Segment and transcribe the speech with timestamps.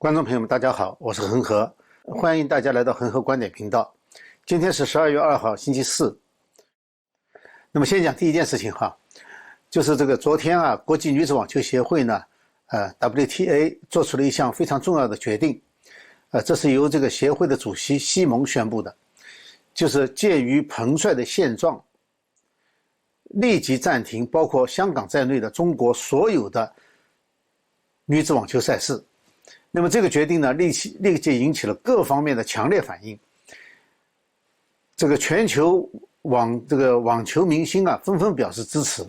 [0.00, 1.70] 观众朋友们，大家好，我是恒河，
[2.04, 3.94] 欢迎大家来到恒河观点频道。
[4.46, 6.18] 今天是十二月二号，星期四。
[7.70, 8.96] 那么先讲第一件事情哈，
[9.68, 12.24] 就是这个昨天啊，国际女子网球协会呢，
[12.68, 15.60] 呃，WTA 做出了一项非常重要的决定，
[16.30, 18.96] 呃，这是由这个协会的主席西蒙宣布的，
[19.74, 21.78] 就是鉴于彭帅的现状，
[23.24, 26.72] 立即暂停包括香港在内的中国所有的
[28.06, 29.04] 女子网球赛事。
[29.72, 33.18] 那么这个决定呢，立即立即引起了各方面的强烈反应。
[34.96, 35.88] 这个全球
[36.22, 39.06] 网这个网球明星啊，纷纷表示支持，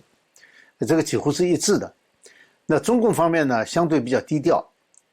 [0.79, 1.91] 这个几乎是一致的。
[2.67, 4.63] 那中共方面呢，相对比较低调。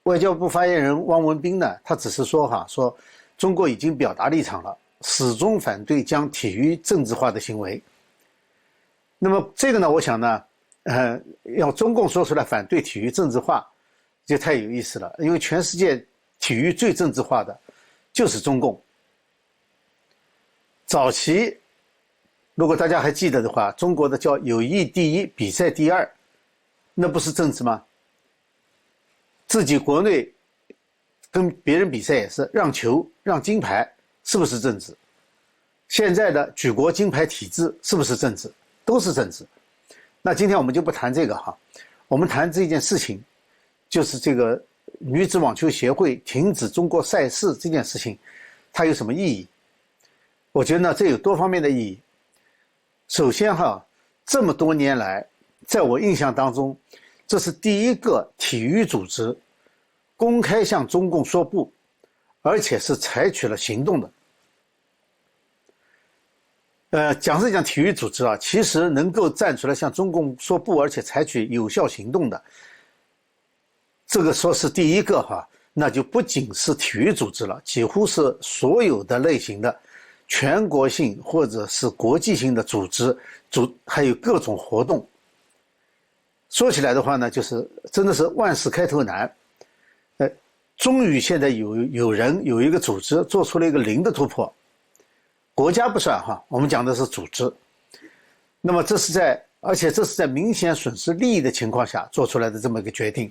[0.04, 2.94] 外交部发言人汪文斌呢，他只是说哈，说
[3.36, 7.82] 中国已经表达立场了，始终反对将体育政治化的行为。
[9.18, 10.42] 那么这个呢，我想呢，
[10.84, 11.20] 呃，
[11.56, 13.66] 要中共说出来反对体育政治化。
[14.28, 16.04] 就太有意思了，因为全世界
[16.38, 17.58] 体育最政治化的，
[18.12, 18.78] 就是中共。
[20.84, 21.56] 早期，
[22.54, 26.06] 如果大家还记得的话，中国的叫友谊第一，比赛第二，
[26.92, 27.82] 那不是政治吗？
[29.46, 30.30] 自己国内
[31.30, 33.90] 跟别人比赛也是让球让金牌，
[34.24, 34.94] 是不是政治？
[35.88, 38.52] 现在的举国金牌体制是不是政治？
[38.84, 39.46] 都是政治。
[40.20, 41.56] 那今天我们就不谈这个哈，
[42.08, 43.24] 我们谈这件事情。
[43.88, 44.62] 就是这个
[44.98, 48.18] 女子网球协会停止中国赛事这件事情，
[48.72, 49.48] 它有什么意义？
[50.52, 51.98] 我觉得呢，这有多方面的意义。
[53.08, 53.84] 首先哈，
[54.26, 55.26] 这么多年来，
[55.66, 56.76] 在我印象当中，
[57.26, 59.36] 这是第一个体育组织
[60.16, 61.72] 公开向中共说不，
[62.42, 64.12] 而且是采取了行动的。
[66.90, 72.42] 呃，讲是讲体育组织啊，其实能够站出来向中共说不，而且采取有效行动的。
[74.08, 79.78] 这个说是第一个哈，那就不仅是体育组织了，几乎是所有的类型的
[80.26, 83.14] 全国性或者是国际性的组织
[83.50, 85.06] 组，还有各种活动。
[86.48, 89.30] 说起来的话呢，就是真的是万事开头难，
[90.16, 90.30] 呃，
[90.78, 94.50] 终于现在有有人有一个组织做出了一个零的突破，
[95.54, 97.52] 国家不算哈，我们讲的是组织。
[98.62, 103.30] 那么这是在，而且这是在明显损失利益的情况下做出来的这么一个决定。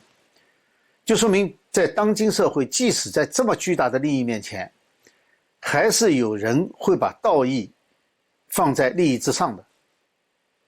[1.07, 4.69] 就说明，在当今社会，即使在这么巨大的利益面前，
[5.57, 7.71] 还是有人会把道义
[8.49, 9.65] 放在利益之上的。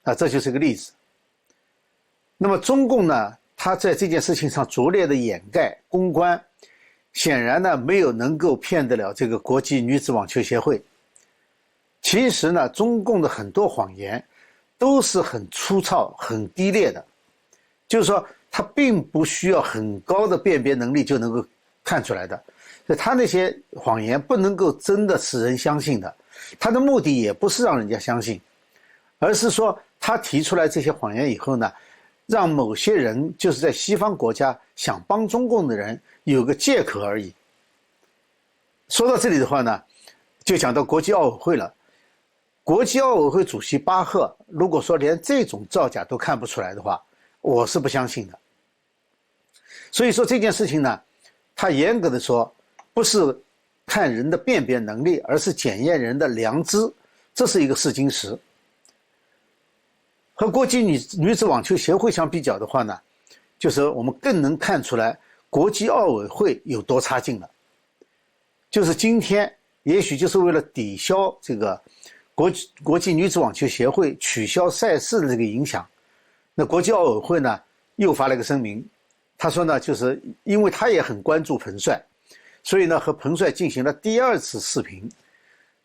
[0.04, 0.94] 啊，这就是个例子。
[2.38, 6.42] 那么，中共呢，他在这件事情上拙劣的掩盖公关，
[7.12, 10.82] 显然呢，没有能够骗得了这个国际女子网球协会。
[12.02, 14.26] 其实呢，中共的很多谎言
[14.78, 17.06] 都是很粗糙、很低劣的，
[17.90, 18.26] 就是说。
[18.52, 21.46] 他并不需要很高的辨别能力就能够
[21.84, 22.42] 看出来的，
[22.86, 26.14] 所以他那些谎言不能够真的使人相信的。
[26.60, 28.40] 他的目的也不是让人家相信，
[29.20, 31.72] 而是说他提出来这些谎言以后呢，
[32.26, 37.34] 让某些人就是在西方国家想帮中共的人有个借口而已。
[38.88, 39.82] 说到这里的话呢，
[40.44, 41.72] 就讲到国际奥委会了。
[42.64, 47.02] 国际奥委会主席巴赫如果说连这种造假都看不出来的话，
[47.42, 48.38] 我是不相信的，
[49.92, 51.02] 所以说这件事情呢，
[51.56, 52.54] 它严格的说，
[52.94, 53.20] 不是
[53.86, 56.78] 看人的辨别能力，而是检验人的良知，
[57.34, 58.38] 这是一个试金石。
[60.34, 63.00] 和国际女女子网球协会相比较的话呢，
[63.58, 65.18] 就是我们更能看出来
[65.50, 67.50] 国际奥委会有多差劲了。
[68.70, 69.52] 就是今天，
[69.84, 71.82] 也许就是为了抵消这个
[72.36, 75.88] 国际国际女子网球协会取消赛事的这个影响。
[76.56, 77.62] 那国际奥委会呢，
[77.96, 78.86] 又发了一个声明，
[79.38, 82.02] 他说呢，就是因为他也很关注彭帅，
[82.64, 85.10] 所以呢，和彭帅进行了第二次视频，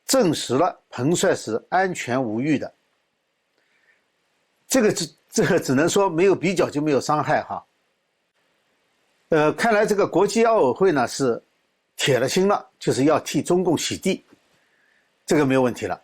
[0.04, 2.72] 证实了彭帅是安全无虞的。
[4.66, 7.64] 这个只这个只能说没有比较就没有伤害哈。
[9.28, 11.40] 呃，看来这个国际奥委会呢是
[11.96, 14.24] 铁了心了，就是要替中共洗地，
[15.24, 16.00] 这个没有问题了。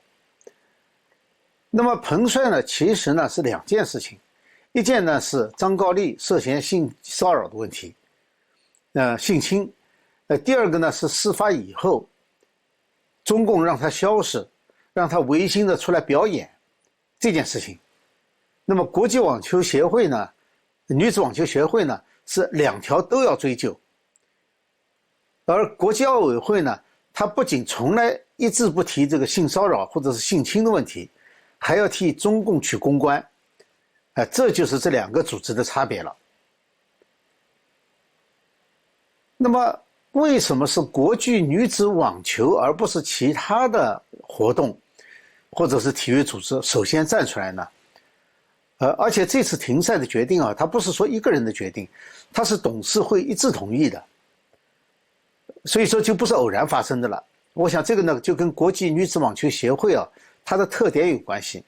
[1.68, 4.16] 那么彭帅呢，其实呢是两件事情。
[4.72, 7.94] 一件呢是张高丽涉嫌性骚扰的问题，
[8.92, 9.72] 呃，性侵，
[10.28, 12.08] 呃，第二个呢是事发以后，
[13.24, 14.46] 中共让他消失，
[14.92, 16.48] 让他违心的出来表演
[17.18, 17.76] 这件事情。
[18.64, 20.30] 那么国际网球协会呢，
[20.86, 23.76] 女子网球协会呢是两条都要追究，
[25.46, 26.80] 而国际奥委会呢，
[27.12, 31.10] 他不仅从来一直不提这个性骚扰或者是性侵的问题，
[31.58, 33.26] 还要替中共去公关。
[34.14, 36.14] 哎，这就是这两个组织的差别了。
[39.36, 39.80] 那么，
[40.12, 44.76] 为什么是国际女子网球，而不是其他的活动，
[45.50, 47.66] 或者是体育组织首先站出来呢？
[48.78, 51.88] 呃，而且这次停赛的决定啊，它不是说一个人的决定，
[52.32, 54.02] 它是董事会一致同意的，
[55.66, 57.22] 所以说就不是偶然发生的了。
[57.52, 60.06] 我想这个呢，就跟国际女子网球协会啊，
[60.44, 61.62] 它的特点有关系。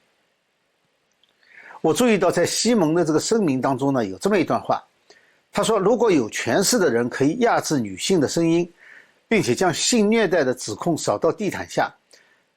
[1.83, 4.81] 我注意到在西蒙的这个声明当中呢，有这么一段话。
[5.51, 8.71] 他说：“如果有权势的人可以压制女性的声音，
[9.27, 11.93] 并且将性虐待的指控扫到地毯下，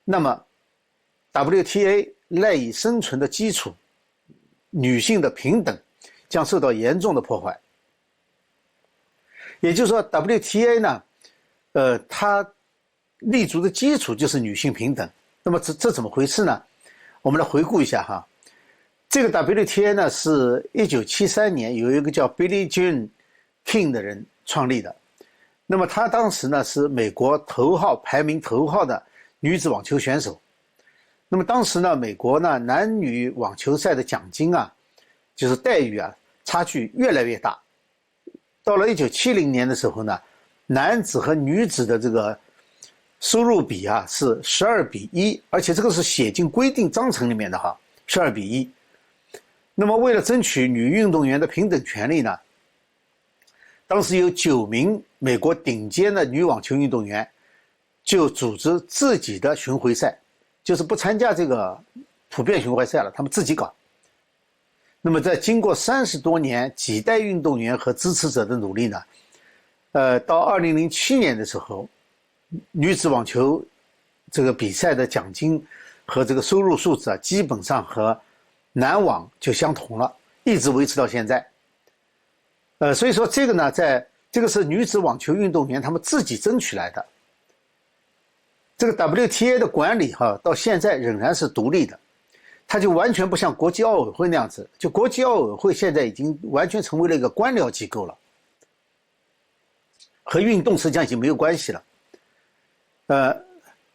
[0.04, 0.40] 那么
[1.32, 3.74] WTA 赖以生存的基础——
[4.70, 5.76] 女性的平等——
[6.30, 7.58] 将受到严重的破坏。
[9.58, 11.02] 也就是说，WTA 呢，
[11.72, 12.48] 呃，它
[13.18, 15.10] 立足的基础就是女性平等。
[15.42, 16.62] 那么这这怎么回事呢？
[17.22, 18.24] 我们来回顾一下哈。”
[19.08, 23.08] 这个 WTA 呢，是一九七三年有一个叫 Billie Jean
[23.64, 24.94] King 的人创立的。
[25.66, 29.02] 那么他当时呢是美国头号排名头号的
[29.40, 30.40] 女子网球选手。
[31.28, 34.72] 那么当时呢，美国呢男女网球赛的奖金啊，
[35.34, 36.14] 就是待遇啊，
[36.44, 37.58] 差距越来越大。
[38.62, 40.20] 到了一九七零年的时候呢，
[40.66, 42.38] 男子和女子的这个
[43.18, 47.76] 收入比啊是十二比一，而且这个是写进规定章程里面的哈，
[48.06, 48.68] 十二比一。
[49.78, 52.34] 那么，为了争取女运动员的平等权利呢，
[53.86, 57.28] 当时有九名美国顶尖的女网球运动员
[58.02, 60.16] 就组织自己的巡回赛，
[60.64, 61.78] 就是不参加这个
[62.30, 63.70] 普遍巡回赛了，他们自己搞。
[65.02, 69.02] 那么，在经过三十多年几代运动员和支持者的努力呢，
[69.92, 71.86] 呃，到二零零七年的时候，
[72.70, 73.62] 女子网球
[74.32, 75.62] 这个比赛的奖金
[76.06, 78.18] 和这个收入数字啊，基本上和。
[78.78, 80.14] 男网就相同了，
[80.44, 81.46] 一直维持到现在。
[82.76, 87.02] 呃，所以说这个呢，在这个是女子网球运动员他们自己争取来的。
[88.76, 91.98] 这个 WTA 的管理哈，到现在仍然是独立的，
[92.68, 94.68] 它就完全不像国际奥委会那样子。
[94.78, 98.14] 就国际奥委会现在已经完全成为了一个官僚机构了，
[100.22, 101.82] 和运动实际上已经没有关系了。
[103.06, 103.46] 呃。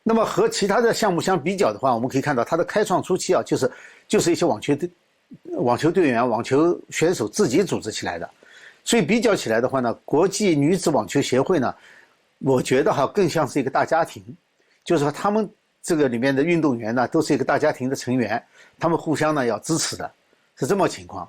[0.03, 3.71] 那么和其他的项目相比较的话，我们可以看到它的开创初期啊，就是
[4.11, 4.89] 就是一些网球队、
[5.53, 8.29] 网球队员、网球选手自己组织起来的，
[8.83, 11.73] 所以比较起来的话呢，国际女子网球协会呢，
[12.39, 14.21] 我觉得哈更像是一个大家庭，
[14.83, 15.49] 就是说他们
[15.81, 18.43] 这个里面的运动员呢都是一个大家庭的成员，
[18.77, 20.11] 他们互相呢要支持的，
[20.57, 21.25] 是这么情况。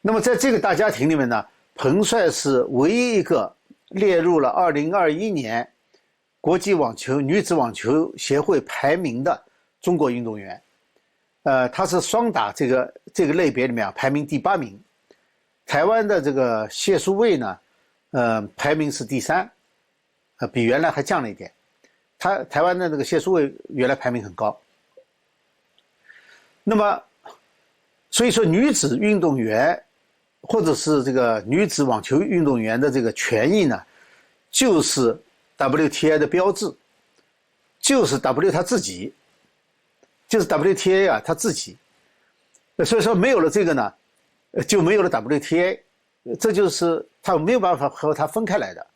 [0.00, 1.46] 那么在这个大家庭里面呢，
[1.76, 3.54] 彭帅是唯一一个
[3.90, 5.66] 列入了二零二一年。
[6.40, 9.40] 国际网球女子网球协会排名的
[9.80, 10.60] 中国运动员，
[11.42, 14.78] 呃，他是双打这个这个类别里面啊排名第八名。
[15.66, 17.58] 台湾的这个谢淑蔚呢，
[18.10, 19.50] 呃，排名是第三，
[20.38, 21.52] 呃，比原来还降了一点。
[22.18, 24.58] 他台湾的这个谢淑蔚原来排名很高。
[26.64, 27.02] 那么，
[28.10, 29.82] 所以说女子运动员
[30.42, 33.82] 或者是这个女子网球运动员的这个权益呢，
[34.50, 35.18] 就是。
[35.60, 36.72] WTA 的标志
[37.80, 39.12] 就是 W 他自己，
[40.28, 41.76] 就是 WTA 啊，他自己。
[42.84, 43.92] 所以说没有了这个呢，
[44.68, 45.80] 就没有了 WTA，
[46.38, 48.86] 这就是他没有办法和他分开来的。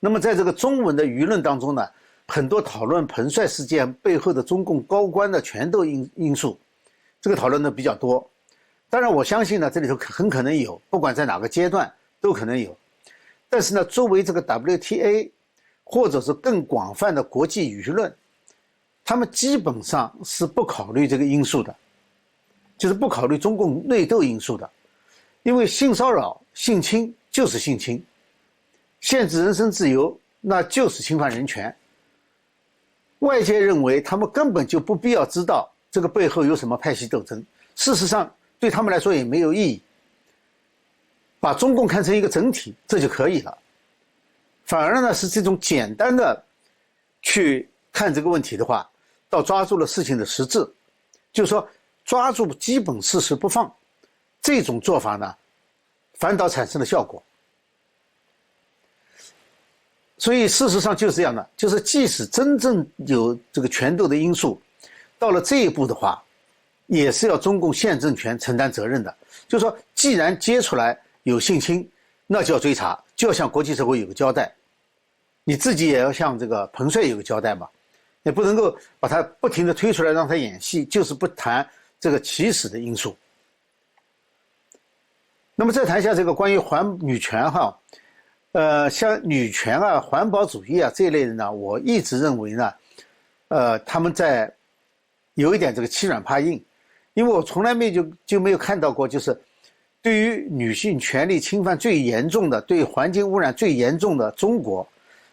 [0.00, 1.86] 那么在这个中文的舆论当中呢，
[2.26, 6.58] 很多讨论彭帅事件背后的中共高官的权斗因因素，
[7.20, 8.28] 这个讨论的比较多。
[8.88, 12.76] 当然，我相信呢，这里头很可能有，不管在哪个阶段都可能有。
[13.48, 15.30] 但是呢，作为这个 WTA，
[15.84, 18.12] 或者是更广泛的国际舆论，
[19.10, 21.74] 他们基本上是不考虑这个因素的，
[22.78, 24.70] 就是不考虑中共内斗因素的，
[25.42, 28.00] 因为性骚扰、性侵就是性侵，
[29.00, 31.74] 限制人身自由那就是侵犯人权。
[33.18, 39.82] 外界认为他们根本就不必要知道这个背后有什么派系斗争，事实上对他们来说也没有意义。
[41.40, 43.58] 把中共看成一个整体，这就可以了。
[44.66, 46.40] 反而呢，是这种简单的
[47.22, 48.88] 去看这个问题的话，
[49.30, 50.58] 倒抓住了事情的实质，
[51.32, 51.66] 就是说
[52.04, 53.72] 抓住基本事实不放，
[54.42, 55.34] 这种做法呢，
[56.18, 57.22] 反倒产生了效果。
[60.18, 64.60] 所以事实上就是这样的，就是即使真正有这个权斗的因素，
[65.18, 66.22] 到了这一步的话，
[66.88, 69.16] 也是要中共现政权承担责任的。
[69.48, 71.00] 就是说，既然揭出来。
[71.24, 71.86] 有性侵，
[72.26, 74.50] 那就要追查，就要向国际社会有个交代。
[75.44, 77.68] 你自己也要向这个彭帅有个交代嘛，
[78.22, 81.66] 也不能够把他不停的推出来让他演戏，就是不谈
[81.98, 83.16] 这个起始的因素。
[85.54, 87.78] 那么再谈一下这个关于环女权哈，
[88.52, 92.72] 呃，像女权啊、环保主义啊这一类的呢，我一直认为呢，
[93.48, 94.50] 呃，他们在
[95.34, 96.62] 有一点这个欺软怕硬，
[97.12, 99.38] 因为我从来没就就没有看到过，就是
[100.00, 104.86] 对于女性权利侵犯最严重的、对环境污染最严重的中国，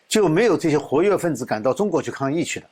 [0.10, 2.68] 就没有这些活跃分子敢到中国去抗议去了。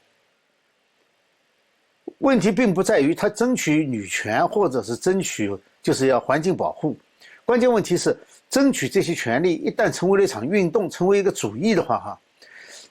[2.20, 6.98] 问题并不在于他争取女权，或者是争取就是要环境保护。
[7.44, 8.18] 关键问题是，
[8.50, 12.20] 争取这些权利一旦成为了一场运动，成为一个主义的话，哈，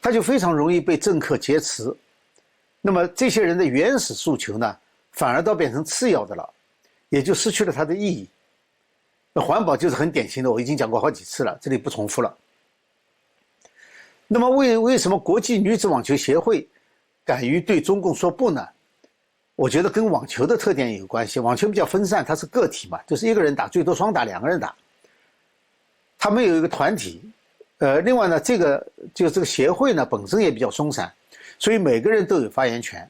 [0.00, 1.93] 他就非常容易被政客劫持。
[2.81, 4.76] 那么这些人的原始诉求呢，
[5.12, 6.49] 反而倒变成次要的了，
[7.09, 8.28] 也就失去了它的意义。
[9.33, 12.37] 那环保就是很典型的，我已经讲过好几次了，这里不重复了。
[14.28, 16.69] 那么为为什么国际女子网球协会
[17.25, 18.64] 敢于对中共说不呢？
[19.57, 21.39] 我觉得跟网球的特点有关系。
[21.39, 24.75] 网球比较分散，它是个体嘛，就是一个人打，最多双打，两个人打。
[26.19, 27.23] 他们有一个团体，
[27.79, 28.85] 呃，另外呢，这个
[29.15, 31.13] 就这个协会呢本身也比较松散，
[31.57, 33.09] 所以每个人都有发言权。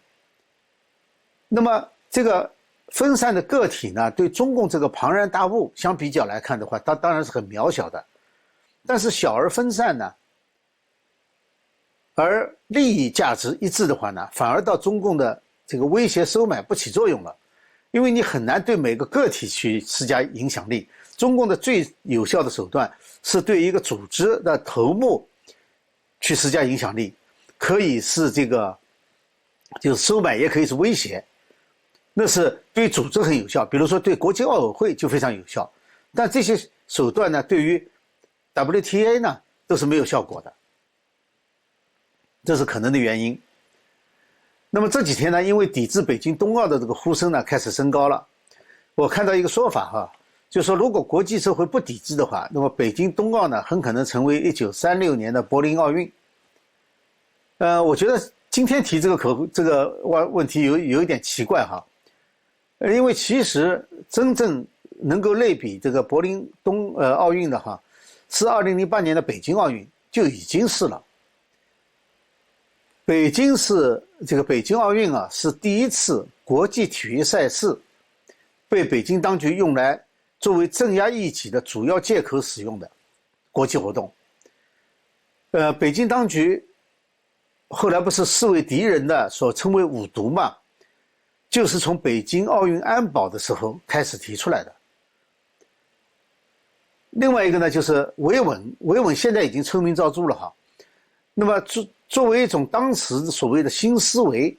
[1.48, 2.50] 那么这个
[2.88, 8.04] 分散的个体呢，对中共这个庞然大物相比较来看的话，它当然是很渺小的。
[8.84, 10.14] 但是小而分散呢，
[12.14, 15.40] 而利益价值一致的话呢，反而到中共的。
[15.66, 17.34] 这个威胁收买不起作用了，
[17.90, 20.88] 因为你很难对每个个体去施加影响力。
[21.16, 22.92] 中共的最有效的手段
[23.22, 25.26] 是对一个组织的头目
[26.20, 27.14] 去施加影响力，
[27.56, 28.76] 可以是这个，
[29.80, 31.24] 就是收买，也可以是威胁，
[32.12, 33.64] 那是对组织很有效。
[33.64, 35.72] 比如说对国际奥委会就非常有效，
[36.12, 37.88] 但这些手段呢，对于
[38.52, 40.52] WTA 呢都是没有效果的，
[42.44, 43.40] 这是可能的原因。
[44.74, 48.26] 那么这几天呢，因为抵制北京冬奥的这个呼声呢开始升高了。
[48.96, 50.12] 我看到一个说法哈，
[50.50, 56.10] 就说如果国际社会不抵制的话，那么北京冬奥呢很可能成为一九三六年的柏林奥运。
[57.58, 61.80] 呃，我觉得今天提这个口这个问问题有有一点奇怪哈，
[62.80, 64.66] 因为其实真正
[65.00, 67.80] 能够类比这个柏林冬呃奥运的哈，
[68.28, 71.00] 是二零零八年的北京奥运就已经是了。
[73.04, 77.78] 北京是这个北京奥运啊，是第一次国际体育赛事
[78.68, 80.02] 被北京当局用来
[80.40, 82.90] 作为镇压异己的主要借口使用的
[83.52, 84.10] 国际活动。
[85.50, 86.64] 呃，北京当局
[87.68, 90.56] 后来不是视为敌人的，所称为五毒嘛，
[91.50, 94.74] 就是从北京奥运安保的时候开始提出来的。
[97.10, 100.52] 另外一个呢，就是维稳，维稳现在已经臭名昭著了哈。
[101.34, 101.60] 那么
[102.14, 104.56] 作为一种当时所谓的新思维，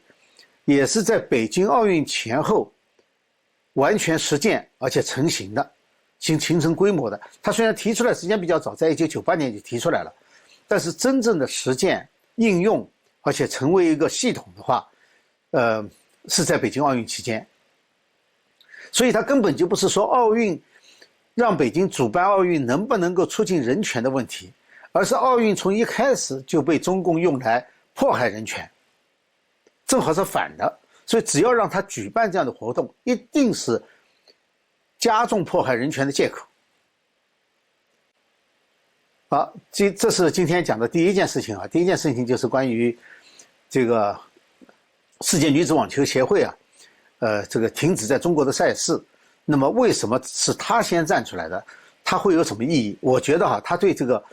[0.65, 2.69] 也是在北京奥运前后
[3.75, 5.71] 完全实践而且成型的，
[6.19, 7.17] 形形成规模的。
[7.41, 10.13] 它虽然提出来时间比较早，在一九九八年就提出来了，
[10.67, 12.85] 但是真正的实践应用
[13.21, 14.85] 而且成为一个系统的话，
[15.51, 15.81] 呃，
[16.27, 17.47] 是在北京奥运期间。
[18.91, 20.61] 所以它根本就不是说奥运
[21.33, 24.51] 让北京主办奥运能不能够促进人权的问题。
[24.95, 28.65] 而是奥运从一开始就被中共用来迫害人权，
[29.85, 33.81] 正好是反的，所以只要让他举办这样的活动，一定是
[34.97, 36.47] 加重迫害人权的借口。
[39.27, 42.97] 好，这这是今天讲的第一件事情啊，第一件事情就是关于
[43.69, 44.17] 这个
[45.21, 46.55] 世界女子网球协会啊，
[47.19, 48.97] 呃，这个停止在中国的赛事，
[49.43, 51.61] 那么为什么是他先站出来的？
[52.01, 52.97] 他会有什么意义？
[53.01, 54.23] 我觉得哈，他对这个。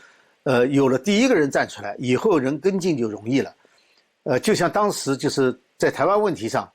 [0.43, 3.55] 呃，有了第一个人站出来，以后人跟进就容易了。
[4.23, 6.69] 呃，就像当时就是在台湾问题上，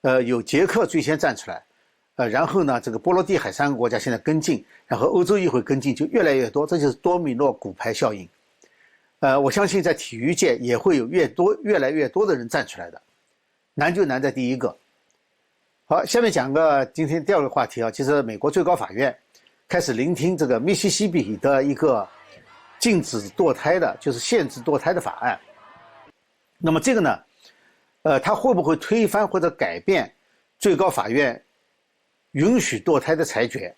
[0.00, 1.62] 呃，有捷克最先站出来，
[2.16, 8.26] 呃，然后呢，这个波罗的海三个国家现在跟进，然后欧洲议会跟进，就越来越多，这就是多米诺骨牌效应。
[9.20, 13.00] 呃，我相信在体育界也会有越多越来越多的人站出来的，
[13.74, 14.74] 难就难在第一个。
[15.84, 19.14] 好，下面讲个今天第二个话题啊，就是美国最高法院
[19.68, 22.08] 开始聆听这个密西西比的一个。
[22.82, 25.38] 禁止堕胎的，就是限制堕胎的法案。
[26.58, 27.16] 那么这个呢，
[28.02, 30.12] 呃，它会不会推翻或者改变
[30.58, 31.40] 最高法院
[32.32, 33.72] 允许堕胎的裁决？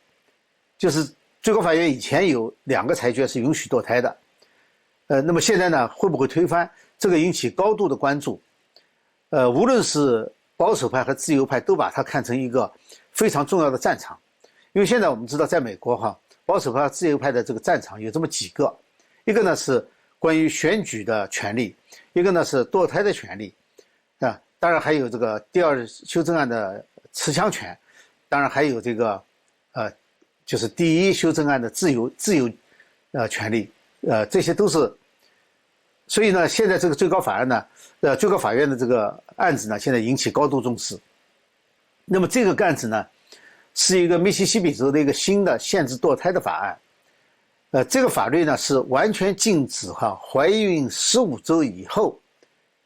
[0.79, 1.07] 就是
[1.43, 4.17] 最高法院以前有两个裁决是允许堕胎的，
[5.09, 6.69] 呃，那么现在呢，会不会推翻？
[6.99, 8.41] 这个引起高度的关注。
[9.29, 12.73] 呃，无论是保守派和自由派，都把它看成一个
[13.13, 14.19] 非常重要的战场，
[14.73, 18.75] 因为现在我们知道，在美国哈，保守派和自由派的这个战场有这么几个。
[19.25, 19.87] 一个呢是
[20.19, 21.75] 关于选举的权利，
[22.13, 23.55] 一个呢是堕胎的权利，
[24.21, 27.77] 啊，当然还有这个第二修正案的持枪权，
[28.29, 29.23] 当然还有这个，
[29.73, 29.93] 呃，
[30.45, 32.51] 就是第一修正案的自由自由
[33.13, 33.71] 呃权利，
[34.03, 34.93] 呃，这些都是。
[36.07, 37.67] 所以呢，现在这个最高法院呢，
[38.01, 40.99] 呃，最高法院的这个案子呢，现在引起高度重视。
[42.05, 43.07] 那么这个案子呢，
[43.75, 46.79] 是一个密西西比州的一个新的限制堕胎的法案。
[47.75, 52.17] 呃，这个法律呢是完全禁止哈怀孕十五周以后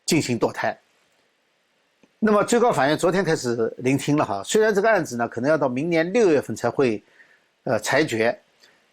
[0.07, 0.75] 进行堕胎。
[2.18, 7.02] 那么最高法院昨天开始聆听了哈，虽然这个案子呢可能要到明年六月份才会
[7.64, 8.40] 呃裁决，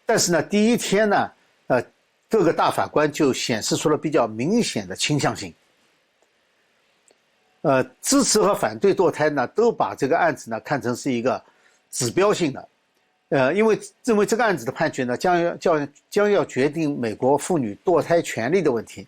[0.04, 1.30] 但是呢第一天呢
[1.68, 1.82] 呃
[2.28, 5.54] 各个大法官就显示出了比较明显的倾向性。
[7.62, 11.42] 呃，支持和反对堕胎呢，都把这个案子呢看成是一个
[11.90, 12.68] 指标性的，
[13.30, 19.06] 呃，因为认为这个案子的判决呢，将要将将要决定美国妇女堕胎权利的问题。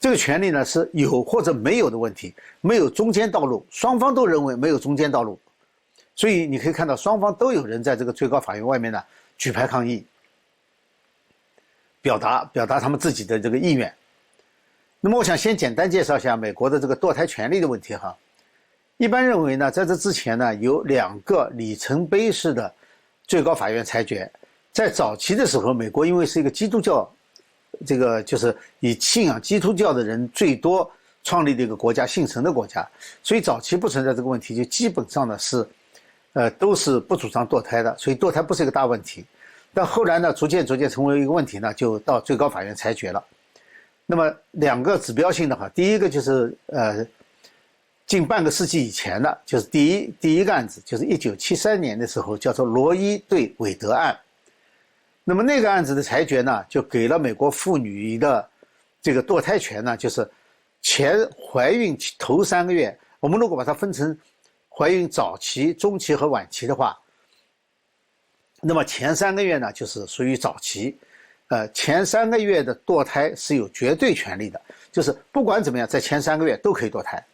[0.00, 5.38] 这个权利呢是有或者没有的问题，没有中间道路，双方都认为没有中间道路，
[6.16, 9.02] 所以你可以看到双方都有人在这个最高法院外面呢
[9.36, 10.04] 举牌抗议，
[12.00, 13.94] 表达表达他们自己的这个意愿。
[15.02, 18.16] 那么，我想先简单介绍一下美国的这个堕胎权利的问题哈。
[18.96, 22.74] 一般认为呢，在这之前呢，有两个里程碑式的
[23.30, 24.28] 最高法院裁决。
[24.72, 27.08] 在早期的时候，美国因为是一个基督教，
[27.86, 30.90] 这个就是以信仰基督教的人最多
[31.22, 32.84] 创立的一个国家，信神的国家，
[33.22, 35.64] 所以早期不存在这个问题，就基本上呢是，
[36.32, 39.24] 呃，都是不主张堕胎的，所以堕胎不是一个大问题。
[39.72, 43.24] 但后来呢，逐渐逐渐成为一个问题呢，就到最高法院裁决了。
[44.06, 47.06] 那么两个指标性的哈，第一个就是呃，
[48.10, 54.18] 近半个世纪以前的，就是第一第一个案子，就是一九七三年的时候，叫做罗伊对韦德案。
[55.22, 58.50] 那么那个案子的裁决呢，就给了美国妇女的
[59.00, 60.28] 这个堕胎权呢，就是
[60.82, 64.18] 前怀孕头三个月，我们如果把它分成
[64.68, 66.98] 怀孕早期、中期和晚期的话，
[68.60, 70.98] 那么前三个月呢，就是属于早期。
[71.50, 77.24] 呃，前三个月的堕胎是有绝对权利的，就是不管怎么样，在前三个月都可以堕胎。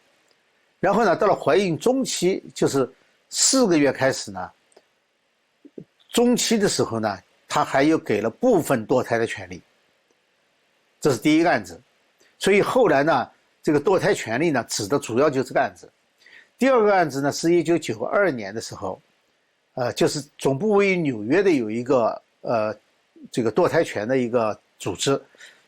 [0.81, 2.89] 然后呢，到了怀孕中期，就是
[3.31, 4.51] 四个月开始呢，
[6.11, 9.61] 中期的时候呢，他还有给了部分堕胎的权利。
[11.01, 11.81] 这是第一个案子，
[12.39, 13.31] 所以后来呢，
[13.63, 15.91] 这个堕胎权利呢，指的主要就是这个案子。
[16.59, 19.01] 第二个案子呢，是一九九二年的时候，
[19.75, 22.77] 呃，就是总部位于纽约的有一个呃。
[23.33, 25.21] 这个堕胎权的一个组织，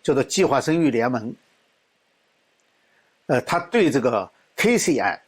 [0.03, 1.35] 叫做计划生育联盟。
[3.27, 5.19] 呃，他对这个 Casey 案，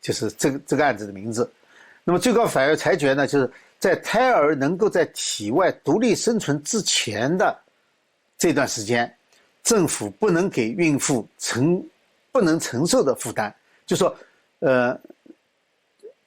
[0.00, 1.50] 就是这个这个案子的名字。
[2.04, 7.54] 那么最高法院裁决呢，就是在胎儿能够在体外独立生存之前的
[8.38, 9.12] 这段时间，
[9.64, 11.84] 政府不能给孕妇承
[12.32, 13.54] 不能承受的负担。
[13.84, 14.16] 就说，
[14.60, 14.98] 呃，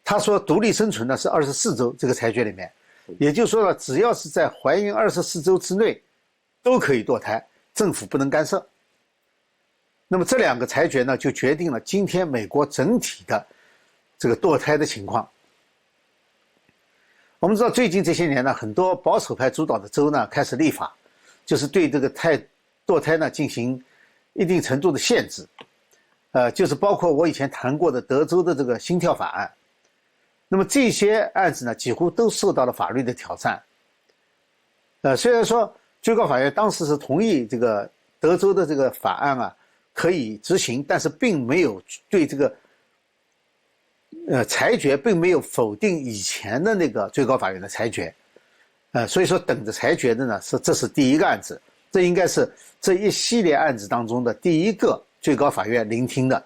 [0.04, 2.72] 他说独立生存呢是二十四周，这个裁决里面。
[3.18, 6.00] 也就是说呢，只要是在怀孕二十四周之内，
[6.62, 8.64] 都可以堕胎，政府不能干涉。
[10.14, 13.48] 那么这两个裁决呢，就决定了今天美国整体的
[14.20, 15.26] 这个堕胎的情况。
[17.40, 20.94] 我们知道，最近这些年呢，很多保守派主导的州呢开始立法，
[21.46, 22.38] 就是对这个胎
[22.86, 23.82] 堕胎呢进行
[24.34, 25.48] 一定程度的限制，
[26.32, 29.50] 呃，就是包括我以前谈过的德州的这个心跳法案。
[30.50, 33.64] 那么这些案子呢，几乎都受到了法律的挑战。
[35.04, 39.56] 呃，虽然说最高法院当时是同意这个德州的这个法案啊
[39.94, 42.56] 可以执行，但是并没有对这个
[44.28, 48.14] 呃裁决并没有否定以前的那个最高法院的裁决。
[48.94, 56.46] 呃，所以说等着裁决的呢是这是第一个案子，这应该是这一系列案子当中的第一个最高法院聆听的。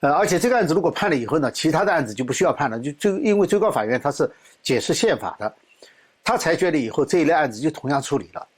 [0.00, 4.30] 呃，而且这个案子如果判了以后呢，其他的案子就不需要判了，就就因为最高法院它是
[4.62, 5.54] 解释宪法的，
[6.22, 8.48] 他裁决了以后，这一类案子就同样处理了。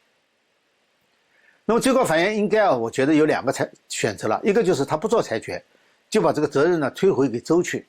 [1.69, 5.63] 那么最高法院应该啊，我觉得有两个裁选择了，一个就是他不做裁决，
[6.09, 7.85] 就把这个责任呢推回给州去。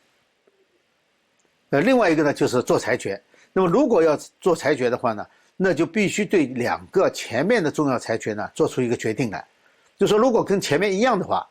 [1.70, 3.22] 呃，另外一个呢就是做裁决。
[3.54, 5.24] 那么如果要做裁决的话呢，
[5.56, 9.46] 那就必须对两个前面的重要裁决呢做出一个决定来，
[9.98, 11.48] 就说如果跟前面一样的话，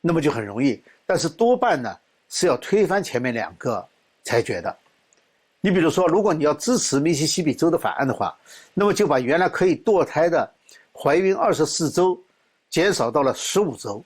[0.00, 0.82] 那么就很容易。
[1.04, 1.94] 但是多半呢
[2.30, 3.86] 是要推翻前面两个
[4.22, 4.74] 裁决的。
[5.60, 8.34] 你比如说，如果你要支持密西西比州的法案的话，
[8.74, 10.50] 那么就把原来可以堕胎的
[10.94, 12.18] 怀孕二十四周
[12.70, 14.02] 减少到了十五周，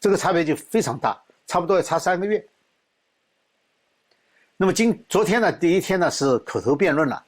[0.00, 2.44] 这个差别就非常大，差不多要差三个月。
[4.56, 7.24] 那么今昨天呢，第一天呢是口头辩论了，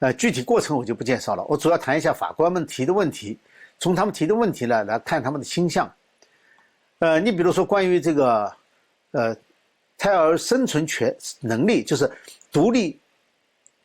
[0.00, 3.38] 呃，具体过程我就不介绍了，我主要谈一下法官们提的问题，
[3.78, 5.90] 从他们提的问题呢来看他们的倾向。
[6.98, 8.52] 呃，你比如说关于这个，
[9.12, 9.34] 呃，
[9.96, 12.10] 胎儿生存权能力，就是
[12.52, 12.98] 独立，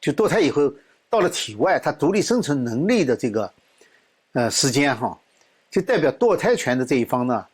[0.01, 0.69] 就堕胎以后
[1.10, 3.49] 到了体外，它独立生存能力的这个
[4.36, 5.17] 呃时间哈，
[5.71, 7.45] 就代表堕胎权的这一方呢，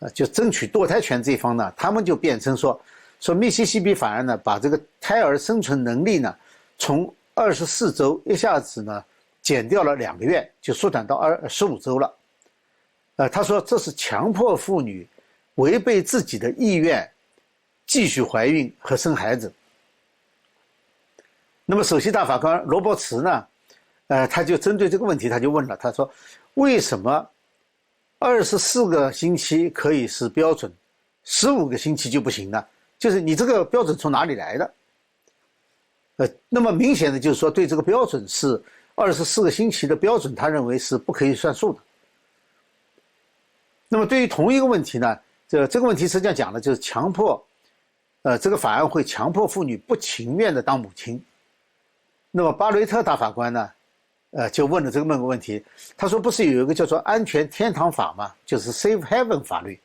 [0.00, 2.80] 呃，就争取堕胎权这一方呢，他们就变成说
[3.20, 6.36] 说密西西比法案呢，把这个胎儿生存能力呢，
[6.76, 9.04] 从二十四周一下子呢
[9.42, 12.12] 减掉了两个月，就缩短到二十五周了。
[13.14, 15.08] 呃，他说这是强迫妇女
[15.54, 17.08] 违背自己的意愿
[17.86, 19.52] 继续怀孕和生孩子。
[21.64, 23.46] 那么，首席大法官罗伯茨呢？
[24.08, 26.10] 呃，他就针对这个问题，他就问了，他说
[26.54, 27.26] ：“为什么
[28.18, 30.72] 二十四个星期可以是标准，
[31.24, 32.64] 十五个星期就不行呢？
[32.98, 34.74] 就是你这个标准从哪里来的？”
[36.16, 38.60] 呃，那么明显的就是说，对这个标准是
[38.96, 41.78] 二十四个星期的标准，他认为是不可以算数的。
[43.88, 45.16] 那么，对于同一个问题呢，
[45.46, 47.40] 这这个问题实际上讲的就是强迫，
[48.22, 51.22] 呃，这个法案会强迫妇女不情愿的当母亲。
[52.30, 53.70] 那么巴雷特大法官呢，
[54.30, 55.64] 呃，就问了这个问个问题，
[55.96, 58.30] 他说：“不是有一个叫做安全天堂法吗？
[58.44, 59.80] 就是 Safe Heaven’ 法律。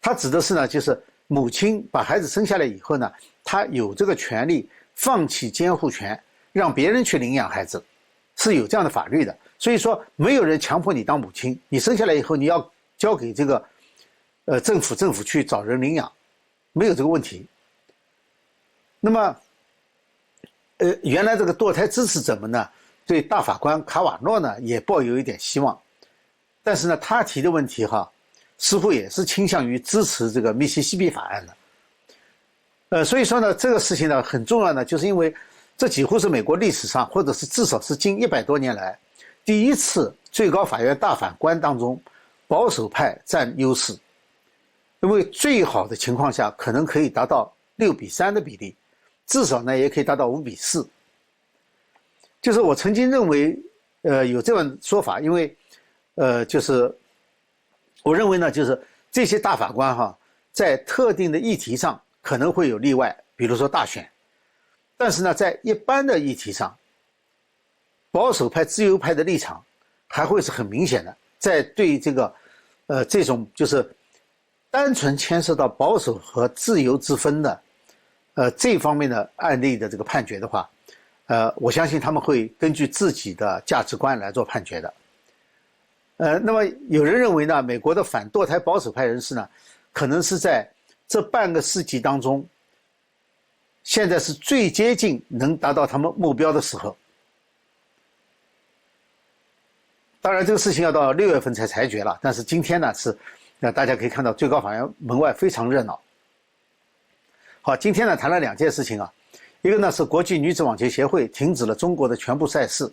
[0.00, 3.12] 他指的是呢，就是母亲把孩子生下来以后呢，
[3.44, 7.80] 她有这个权利放弃监护权，让别人去领养孩子，
[8.34, 9.38] 是有这样的法律的。
[9.56, 13.64] 所以说，没有人强迫你当母亲，你生下来以后你要交给这个，
[14.46, 16.10] 呃，政府，政府去找人领养，
[16.72, 17.46] 没有这个问题。
[18.98, 19.36] 那么。”
[20.78, 22.68] 呃，原来这个堕胎支持者们呢，
[23.06, 25.78] 对大法官卡瓦诺呢也抱有一点希望，
[26.62, 28.10] 但是呢，他提的问题哈，
[28.58, 31.56] 似乎也是倾向于支持这个密西西比法案的。
[32.90, 35.34] 呃，所以说呢，这个事情呢很重要呢，就是因为
[35.76, 38.98] 这几乎是美国历史上，或者是至少是近一百多年来
[39.44, 42.00] 第一次最高法院大法官当中
[42.46, 43.96] 保守派占优势，
[45.00, 48.76] 因为最好的情况下可能可以达到六比三的比例。
[49.26, 50.86] 至少呢，也可以达到五比四。
[52.42, 53.56] 就是我曾经认为，
[54.02, 55.56] 呃，有这样说法，因为，
[56.16, 56.92] 呃，就是
[58.02, 58.78] 我认为呢，就是
[59.12, 60.18] 这些大法官哈，
[60.50, 64.06] 在特定的议题上可能会有例外，比如说大选，
[64.96, 66.76] 但是呢，在一般的议题上，
[68.10, 69.64] 保守派、自由派的立场
[70.08, 71.16] 还会是很明显的。
[71.38, 72.34] 在对这个，
[72.86, 73.88] 呃，这种就是
[74.68, 77.62] 单纯牵涉到保守和自由之分的。
[78.34, 80.68] 呃，这方面的案例的这个判决的话，
[81.26, 84.94] 呃，我相信他们会根据自己的价值观来做判决的。
[86.18, 89.48] 呃，那么有人认为呢，美国的反堕胎保守派人士呢，
[89.92, 90.68] 可能是在
[91.08, 92.46] 这半个世纪当中，
[93.82, 96.96] 现在是最接近能达到他们目标的时候。
[100.20, 103.16] 当然，这个事情要到六月份才裁决了，但是今天呢是，
[103.58, 106.00] 那大家可以看到最高法院门外非常热闹。
[107.60, 109.12] 好，今天呢谈了两件事情啊，
[109.62, 112.92] 一个呢是国际女子网球协会停止了中国的全部赛事，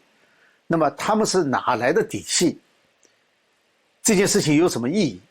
[0.67, 2.59] 那么他们是哪来的底气？
[4.03, 5.21] 这件事情有什么意义？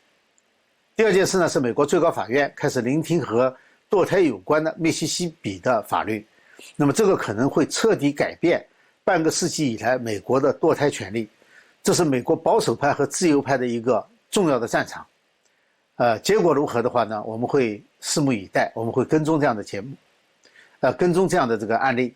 [0.96, 3.56] 第二件事呢是美国最高法院开始聆听和
[3.88, 6.26] 堕胎有关的密西西比的法律，
[6.74, 8.64] 那么这个可能会彻底改变
[9.04, 11.28] 半个世纪以来美国的堕胎权利，
[11.84, 15.06] 这是美国保守派和自由派的一个重要的战场。
[15.94, 17.22] 呃，结果如何的话呢？
[17.22, 19.90] 我们会拭目以待，我们会跟踪这样的节目，
[20.80, 22.14] 呃，跟踪这样的这个案例。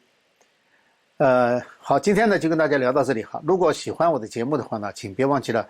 [1.16, 3.40] 呃，好，今天呢就跟大家聊到这里哈。
[3.44, 5.68] 如果喜欢我的节目的话呢，请别忘记了，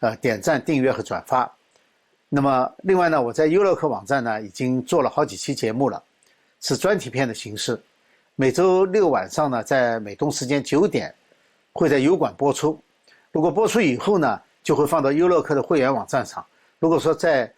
[0.00, 1.50] 呃，点赞、订阅和转发。
[2.28, 6.02] 那么，另外呢，我在优乐客网站呢已经做了好几期节目了，
[6.60, 7.80] 是专题片的形式。
[8.34, 11.14] 每周六晚上呢，在美东时间九点，
[11.72, 12.78] 会在油管播出。
[13.30, 16.44] 如果播出以后呢，就会放到优乐客的会员网站上。
[16.78, 17.50] 如果说在，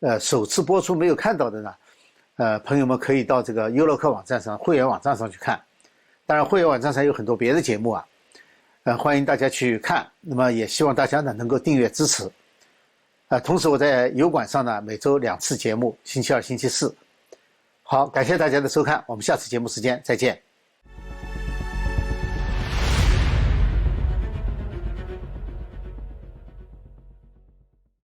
[0.00, 1.74] 呃，首次播出没有看到的呢，
[2.36, 5.60] 呃，朋友们可以到这个优乐客网站上会员网站上去看。
[6.26, 8.04] 当然，会员网站上有很多别的节目啊，
[8.82, 10.06] 呃，欢迎大家去看。
[10.20, 12.30] 那么，也希望大家呢能够订阅支持。
[13.28, 16.94] 啊，同时我在油管上呢每周两次节目，星期二、星期四。
[17.82, 20.43] 好，感谢大家的收看，我们下次节目时间再见。